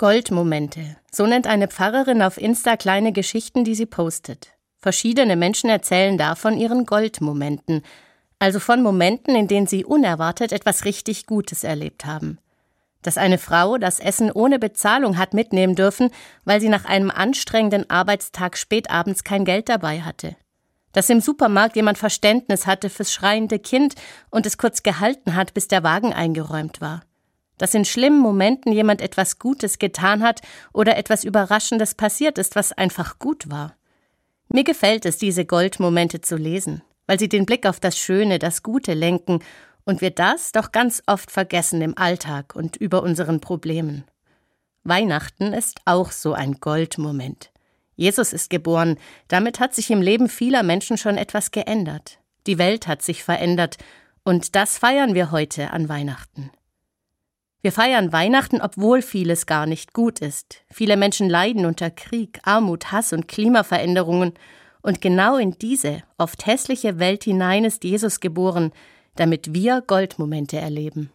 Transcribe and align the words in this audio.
Goldmomente. 0.00 0.96
So 1.12 1.26
nennt 1.26 1.46
eine 1.46 1.68
Pfarrerin 1.68 2.22
auf 2.22 2.38
Insta 2.38 2.78
kleine 2.78 3.12
Geschichten, 3.12 3.64
die 3.64 3.74
sie 3.74 3.84
postet. 3.84 4.48
Verschiedene 4.78 5.36
Menschen 5.36 5.68
erzählen 5.68 6.16
davon 6.16 6.56
ihren 6.56 6.86
Goldmomenten, 6.86 7.82
also 8.38 8.60
von 8.60 8.82
Momenten, 8.82 9.34
in 9.34 9.46
denen 9.46 9.66
sie 9.66 9.84
unerwartet 9.84 10.52
etwas 10.52 10.86
richtig 10.86 11.26
Gutes 11.26 11.64
erlebt 11.64 12.06
haben. 12.06 12.38
Dass 13.02 13.18
eine 13.18 13.36
Frau 13.36 13.76
das 13.76 14.00
Essen 14.00 14.32
ohne 14.32 14.58
Bezahlung 14.58 15.18
hat 15.18 15.34
mitnehmen 15.34 15.74
dürfen, 15.74 16.08
weil 16.46 16.62
sie 16.62 16.70
nach 16.70 16.86
einem 16.86 17.10
anstrengenden 17.10 17.90
Arbeitstag 17.90 18.56
spätabends 18.56 19.22
kein 19.22 19.44
Geld 19.44 19.68
dabei 19.68 20.00
hatte. 20.00 20.34
Dass 20.92 21.10
im 21.10 21.20
Supermarkt 21.20 21.76
jemand 21.76 21.98
Verständnis 21.98 22.66
hatte 22.66 22.88
fürs 22.88 23.12
schreiende 23.12 23.58
Kind 23.58 23.96
und 24.30 24.46
es 24.46 24.56
kurz 24.56 24.82
gehalten 24.82 25.34
hat, 25.34 25.52
bis 25.52 25.68
der 25.68 25.82
Wagen 25.82 26.14
eingeräumt 26.14 26.80
war 26.80 27.02
dass 27.60 27.74
in 27.74 27.84
schlimmen 27.84 28.18
Momenten 28.18 28.72
jemand 28.72 29.02
etwas 29.02 29.38
Gutes 29.38 29.78
getan 29.78 30.22
hat 30.22 30.40
oder 30.72 30.96
etwas 30.96 31.24
Überraschendes 31.24 31.94
passiert 31.94 32.38
ist, 32.38 32.56
was 32.56 32.72
einfach 32.72 33.18
gut 33.18 33.50
war. 33.50 33.76
Mir 34.48 34.64
gefällt 34.64 35.04
es, 35.04 35.18
diese 35.18 35.44
Goldmomente 35.44 36.22
zu 36.22 36.36
lesen, 36.36 36.80
weil 37.06 37.18
sie 37.18 37.28
den 37.28 37.44
Blick 37.44 37.66
auf 37.66 37.78
das 37.78 37.98
Schöne, 37.98 38.38
das 38.38 38.62
Gute 38.62 38.94
lenken 38.94 39.40
und 39.84 40.00
wir 40.00 40.10
das 40.10 40.52
doch 40.52 40.72
ganz 40.72 41.02
oft 41.06 41.30
vergessen 41.30 41.82
im 41.82 41.98
Alltag 41.98 42.56
und 42.56 42.76
über 42.76 43.02
unseren 43.02 43.42
Problemen. 43.42 44.04
Weihnachten 44.82 45.52
ist 45.52 45.80
auch 45.84 46.12
so 46.12 46.32
ein 46.32 46.60
Goldmoment. 46.60 47.52
Jesus 47.94 48.32
ist 48.32 48.48
geboren, 48.48 48.96
damit 49.28 49.60
hat 49.60 49.74
sich 49.74 49.90
im 49.90 50.00
Leben 50.00 50.30
vieler 50.30 50.62
Menschen 50.62 50.96
schon 50.96 51.18
etwas 51.18 51.50
geändert. 51.50 52.20
Die 52.46 52.56
Welt 52.56 52.86
hat 52.86 53.02
sich 53.02 53.22
verändert, 53.22 53.76
und 54.24 54.54
das 54.54 54.78
feiern 54.78 55.12
wir 55.12 55.30
heute 55.30 55.72
an 55.72 55.90
Weihnachten. 55.90 56.50
Wir 57.62 57.72
feiern 57.72 58.12
Weihnachten, 58.12 58.60
obwohl 58.62 59.02
vieles 59.02 59.46
gar 59.46 59.66
nicht 59.66 59.92
gut 59.92 60.20
ist. 60.20 60.62
Viele 60.70 60.96
Menschen 60.96 61.28
leiden 61.28 61.66
unter 61.66 61.90
Krieg, 61.90 62.40
Armut, 62.42 62.90
Hass 62.90 63.12
und 63.12 63.28
Klimaveränderungen. 63.28 64.32
Und 64.82 65.00
genau 65.00 65.36
in 65.36 65.58
diese 65.58 66.02
oft 66.16 66.46
hässliche 66.46 66.98
Welt 66.98 67.24
hinein 67.24 67.64
ist 67.64 67.84
Jesus 67.84 68.20
geboren, 68.20 68.72
damit 69.16 69.52
wir 69.52 69.82
Goldmomente 69.86 70.58
erleben. 70.58 71.08